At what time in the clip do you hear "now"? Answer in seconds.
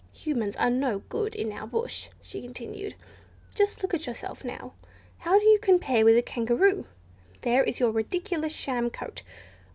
4.43-4.73